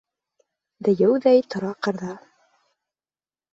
[0.87, 2.17] Дейеүҙәй тора ҡырҙа.